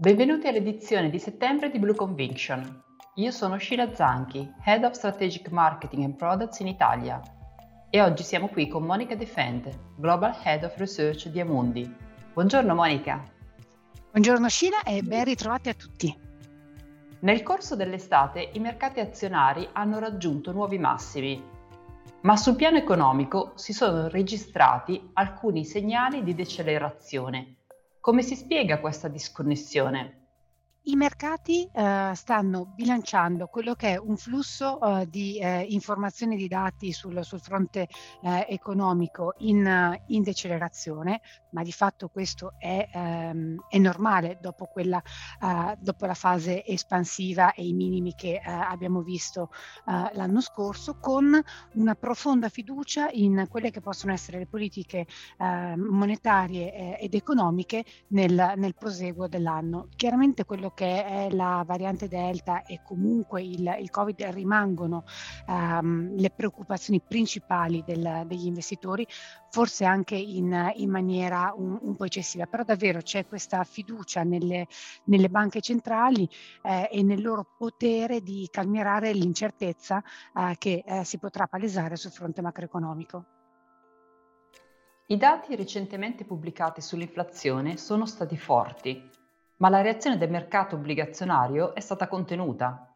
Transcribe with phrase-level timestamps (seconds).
[0.00, 2.84] Benvenuti all'edizione di settembre di Blue Conviction.
[3.14, 7.20] Io sono Sheila Zanchi, Head of Strategic Marketing and Products in Italia
[7.90, 11.92] e oggi siamo qui con Monica Defend, Global Head of Research di Amundi.
[12.32, 13.24] Buongiorno Monica.
[14.12, 16.16] Buongiorno Sheila e ben ritrovati a tutti.
[17.18, 21.42] Nel corso dell'estate i mercati azionari hanno raggiunto nuovi massimi,
[22.20, 27.57] ma sul piano economico si sono registrati alcuni segnali di decelerazione
[28.08, 30.27] come si spiega questa disconnessione?
[30.88, 36.48] I mercati eh, stanno bilanciando quello che è un flusso eh, di eh, informazioni di
[36.48, 37.88] dati sul, sul fronte
[38.22, 41.20] eh, economico in, in, decelerazione,
[41.50, 44.98] ma di fatto questo è, ehm, è normale dopo, quella,
[45.42, 49.50] eh, dopo, la fase espansiva e i minimi che eh, abbiamo visto
[49.84, 51.38] l'anno scorso, con
[51.74, 55.06] una profonda fiducia in quelle che possono essere le politiche
[55.38, 59.88] monetarie ed economiche nel, nel proseguo dell'anno.
[59.96, 65.02] Chiaramente quello che è la variante Delta e comunque il, il Covid rimangono
[65.48, 69.04] um, le preoccupazioni principali del, degli investitori,
[69.50, 74.68] forse anche in, in maniera un, un, po' eccessiva, però davvero c'è questa fiducia nelle,
[75.06, 76.28] nelle banche centrali
[76.62, 80.00] eh, e nel loro potere di calmierare l'incertezza
[80.32, 83.24] eh, che eh, si potrà palesare sul fronte macroeconomico.
[85.06, 89.10] I dati recentemente pubblicati sull'inflazione sono stati forti,
[89.58, 92.94] ma la reazione del mercato obbligazionario è stata contenuta.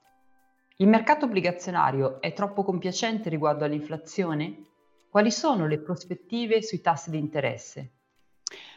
[0.76, 4.66] Il mercato obbligazionario è troppo compiacente riguardo all'inflazione?
[5.10, 8.01] Quali sono le prospettive sui tassi di interesse?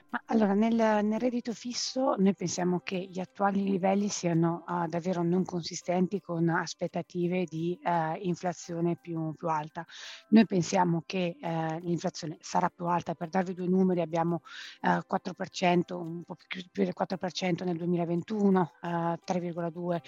[0.09, 5.23] Ma allora, nel, nel reddito fisso noi pensiamo che gli attuali livelli siano uh, davvero
[5.23, 9.85] non consistenti con aspettative di uh, inflazione più, più, alta.
[10.29, 14.41] Noi pensiamo che uh, l'inflazione sarà più alta, per darvi due numeri abbiamo
[14.81, 20.01] 4%, un po' più, più del 4% nel 2021, 3,2%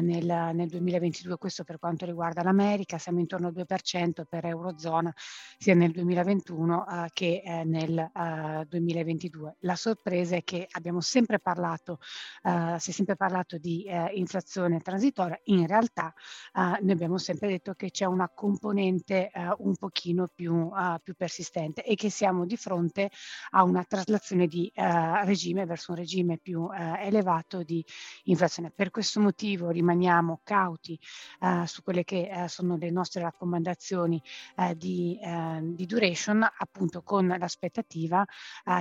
[0.00, 5.12] nel, nel 2022, questo per quanto riguarda l'America, siamo intorno al 2% per Eurozona
[5.58, 8.10] sia nel 2021 che nel
[8.68, 9.33] 2022.
[9.34, 9.56] 2022.
[9.60, 11.98] La sorpresa è che abbiamo sempre parlato,
[12.42, 16.14] eh, si è sempre parlato di eh, inflazione transitoria, in realtà
[16.54, 21.14] eh, noi abbiamo sempre detto che c'è una componente eh, un pochino più, eh, più,
[21.14, 23.10] persistente e che siamo di fronte
[23.50, 27.84] a una traslazione di eh, regime verso un regime più elevato di
[28.24, 28.70] inflazione.
[28.70, 30.98] Per questo motivo rimaniamo cauti
[31.64, 34.20] su quelle che sono le nostre raccomandazioni
[34.76, 35.18] di,
[35.62, 38.24] di duration, appunto con l'aspettativa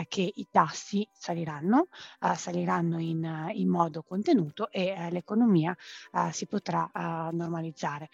[0.08, 1.88] che i tassi saliranno,
[2.22, 5.76] uh, saliranno in, in, modo contenuto e uh, l'economia
[6.32, 6.90] si potrà
[7.32, 8.10] normalizzare.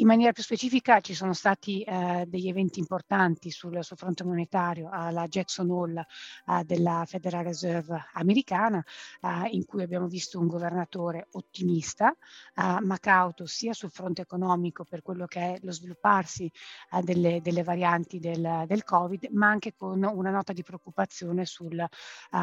[0.00, 4.88] In maniera più specifica ci sono stati eh, degli eventi importanti sul, sul fronte monetario
[4.90, 6.06] alla Jackson Hole
[6.46, 8.82] eh, della Federal Reserve americana,
[9.20, 12.16] eh, in cui abbiamo visto un governatore ottimista,
[12.54, 16.50] ma cauto sia sul fronte economico per quello che è lo svilupparsi
[16.92, 21.78] eh, delle, delle, varianti del, del, Covid, ma anche con una nota di preoccupazione sul
[21.78, 21.88] eh,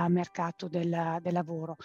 [0.10, 1.78] mercato del, del lavoro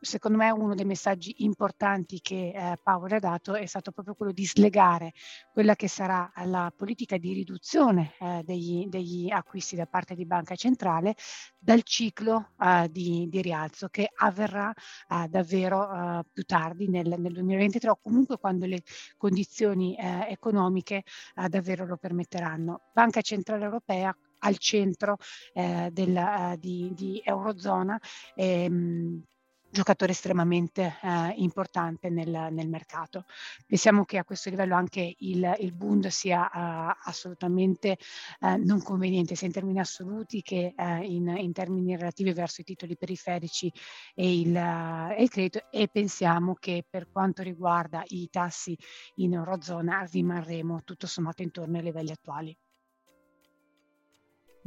[0.00, 4.32] secondo me uno dei messaggi importanti che eh, Paolo ha dato è stato proprio quello
[4.32, 5.12] di slegare
[5.52, 10.54] quella che sarà la politica di riduzione eh, degli, degli, acquisti da parte di Banca
[10.54, 11.14] Centrale
[11.58, 17.32] dal ciclo eh, di, di, rialzo che avverrà eh, davvero eh, più tardi nel, nel,
[17.32, 18.82] 2023 o comunque quando le
[19.16, 21.02] condizioni eh, economiche
[21.48, 22.82] davvero lo permetteranno.
[22.92, 25.16] Banca Centrale Europea al centro
[25.52, 27.98] del, di, di, Eurozona.
[28.34, 29.22] Ehm,
[29.70, 33.24] giocatore estremamente eh, importante nel, nel, mercato.
[33.66, 37.98] Pensiamo che a questo livello anche il, il Bund sia uh, assolutamente
[38.40, 42.64] uh, non conveniente, sia in termini assoluti che uh, in, in, termini relativi verso i
[42.64, 43.72] titoli periferici
[44.14, 48.76] e il, e il credito e pensiamo che per quanto riguarda i tassi
[49.16, 52.56] in Eurozona rimarremo tutto sommato intorno ai livelli attuali.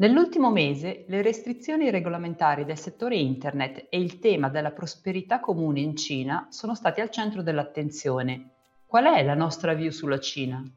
[0.02, 5.96] Nell'ultimo mese le restrizioni regolamentari del settore internet e il tema della prosperità comune in
[5.96, 8.50] Cina sono stati al centro dell'attenzione.
[8.88, 10.68] Qual è la nostra view sulla Cina?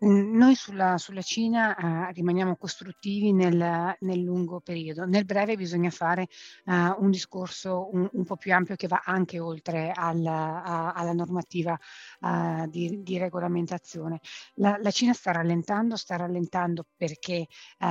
[0.00, 5.04] Noi sulla, sulla Cina uh, rimaniamo costruttivi nel, nel, lungo periodo.
[5.04, 6.28] Nel breve bisogna fare
[6.66, 11.12] uh, un discorso un, un, po' più ampio che va anche oltre al, a, alla
[11.12, 11.76] normativa
[12.20, 14.20] uh, di, di, regolamentazione.
[14.54, 17.48] La, la, Cina sta rallentando, sta rallentando perché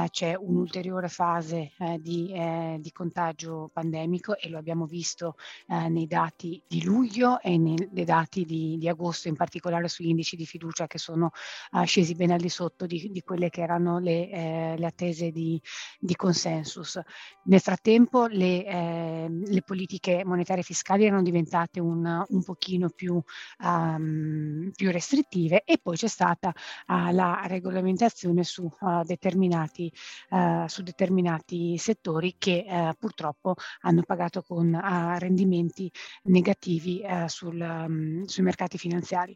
[0.09, 5.35] c'è un'ulteriore fase di, eh, di, contagio pandemico e lo abbiamo visto
[5.67, 10.35] nei dati di luglio e nei, nei dati di, di, agosto, in particolare sugli indici
[10.35, 11.31] di fiducia che sono
[11.71, 15.31] uh, scesi ben al di sotto di, di quelle che erano le, eh, le attese
[15.31, 15.59] di,
[15.99, 16.99] di, consensus.
[17.45, 23.19] Nel frattempo le, eh, le, politiche monetarie e fiscali erano diventate un, un pochino più,
[23.63, 29.91] um, più, restrittive e poi c'è stata uh, la regolamentazione su, uh, determinati,
[30.29, 34.79] uh, su determinati settori che purtroppo hanno pagato con
[35.17, 35.91] rendimenti
[36.23, 39.35] negativi sul, um, sui mercati finanziari.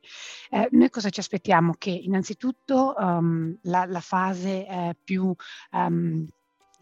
[0.72, 1.74] noi cosa ci aspettiamo?
[1.78, 2.51] Che innanzitutto
[2.98, 5.34] um, la, la, fase eh, più
[5.72, 6.28] um,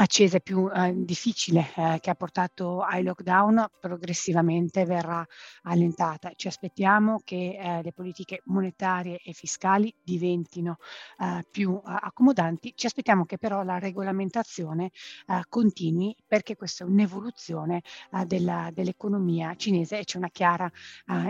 [0.02, 5.26] accesa e più eh, difficile eh, che ha portato ai lockdown progressivamente verrà
[5.64, 6.32] allentata.
[6.36, 10.78] Ci aspettiamo che eh, le politiche monetarie e fiscali diventino
[11.18, 14.86] eh, più eh, accomodanti, ci aspettiamo che però la regolamentazione
[15.28, 17.82] eh, continui perché questa è un'evoluzione
[18.26, 20.72] della, dell'economia cinese e c'è una chiara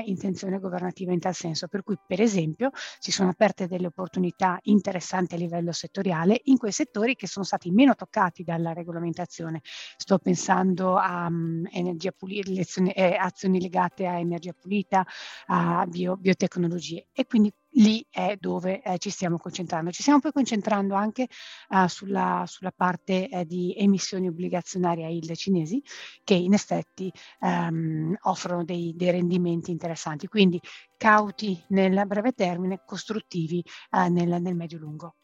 [0.06, 1.68] intenzione governativa in tal senso.
[1.68, 2.70] Per cui per esempio
[3.00, 7.72] si sono aperte delle opportunità interessanti a livello settoriale in quei settori che sono stati
[7.72, 9.62] meno toccati da dalla regolamentazione.
[9.64, 15.06] Sto pensando a um, energia pulita, lezioni, eh, azioni legate a energia pulita,
[15.48, 19.92] a bio, biotecnologie e quindi lì è dove eh, ci stiamo concentrando.
[19.92, 21.28] Ci stiamo poi concentrando anche
[21.70, 25.82] uh, sulla, sulla, parte eh, di emissioni obbligazionarie a IL cinesi
[26.24, 30.60] che in effetti um, offrono dei, dei, rendimenti interessanti, quindi
[30.98, 35.16] cauti nel breve termine, costruttivi uh, nel, nel medio-lungo.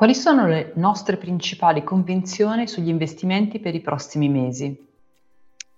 [0.00, 4.74] Quali sono le nostre principali convinzioni sugli investimenti per i prossimi mesi?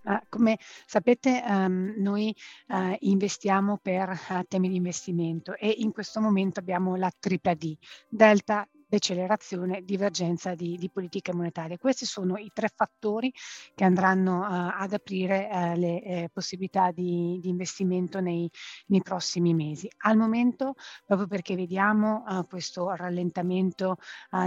[0.05, 2.33] Uh, come sapete um, noi
[2.69, 7.77] uh, investiamo per uh, temi di investimento e in questo momento abbiamo la tripla D,
[8.09, 11.79] Delta, decelerazione, divergenza di, di, politiche monetarie.
[11.79, 13.33] Questi sono i tre fattori
[13.75, 18.51] che andranno uh, ad aprire uh, le eh, possibilità di, di investimento nei,
[18.89, 19.89] nei, prossimi mesi.
[20.05, 20.75] Al momento,
[21.07, 23.97] proprio perché vediamo uh, questo rallentamento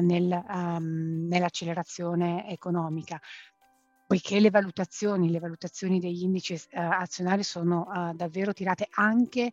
[0.02, 3.20] nel, um, nell'accelerazione economica,
[4.06, 9.52] poiché le valutazioni, le valutazioni degli indici eh, azionari sono eh, davvero tirate anche eh,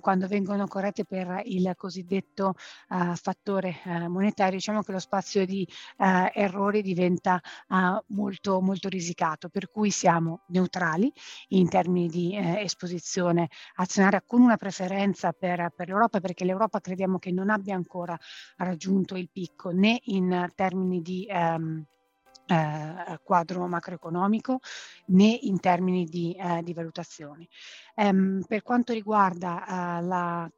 [0.00, 2.54] quando vengono corrette per il cosiddetto
[2.90, 5.66] eh, fattore eh, monetario, diciamo che lo spazio di
[5.98, 7.40] eh, errori diventa
[8.08, 11.12] molto, molto risicato, per cui siamo neutrali
[11.48, 17.32] in termini di esposizione azionaria con una preferenza per, per l'Europa, perché l'Europa crediamo che
[17.32, 18.18] non abbia ancora
[18.56, 21.84] raggiunto il picco né in termini di ehm,
[22.46, 24.60] eh, quadro macroeconomico
[25.06, 27.48] né in termini di, eh, di valutazioni.
[27.96, 30.50] Um, per quanto riguarda uh, la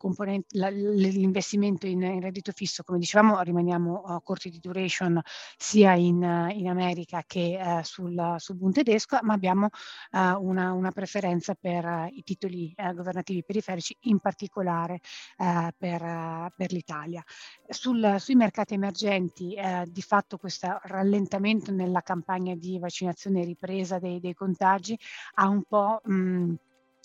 [0.52, 5.20] la, l'investimento in, in, reddito fisso, come dicevamo, rimaniamo uh, corti di duration
[5.58, 9.68] sia in, uh, in America che uh, sul, sul Bund tedesco, ma abbiamo
[10.12, 15.00] una, una, preferenza per i titoli governativi periferici, in particolare
[15.36, 17.22] per, per, l'Italia.
[17.68, 19.56] Sul, sui mercati emergenti,
[19.86, 24.98] di fatto questo rallentamento nella campagna di vaccinazione e ripresa dei, dei contagi
[25.34, 26.54] ha un po' mh,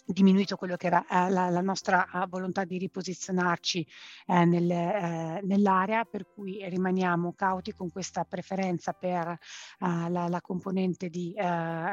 [0.06, 3.86] diminuito quello che era eh, la, la, nostra uh, volontà di riposizionarci
[4.28, 10.42] eh, nel, eh, nell'area, per cui rimaniamo cauti con questa preferenza per uh, la, la,
[10.42, 11.42] componente di uh,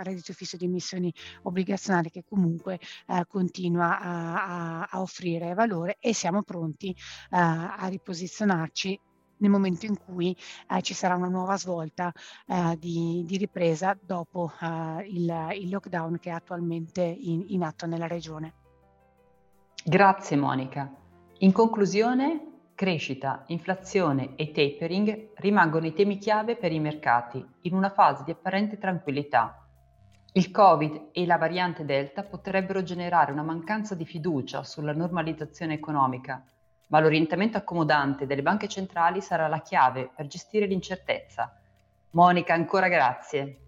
[0.03, 2.81] reddito fisso di emissioni obbligazionali che comunque
[3.29, 6.95] continua a, a, offrire valore e siamo pronti
[7.31, 8.99] a riposizionarci
[9.39, 10.37] nel momento in cui
[10.69, 12.13] eh, ci sarà una nuova svolta
[12.47, 17.87] eh, di, di, ripresa dopo eh, il, il, lockdown che è attualmente in, in atto
[17.87, 18.55] nella regione.
[19.85, 20.93] Grazie Monica.
[21.39, 27.91] In conclusione, crescita, inflazione e tapering rimangono i temi chiave per i mercati in una
[27.91, 29.63] fase di apparente tranquillità.
[30.33, 36.45] Il Covid e la variante Delta potrebbero generare una mancanza di fiducia sulla normalizzazione economica
[36.89, 41.59] ma l'orientamento accomodante delle banche centrali sarà la chiave per gestire l'incertezza.
[42.11, 43.61] Monica, ancora grazie.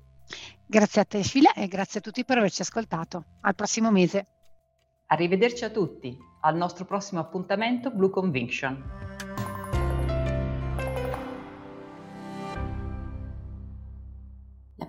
[0.66, 3.24] Grazie a te Scila e grazie a tutti per averci ascoltato.
[3.40, 4.26] Al prossimo mese.
[5.06, 9.29] Arrivederci a tutti, al nostro prossimo appuntamento Blue Conviction.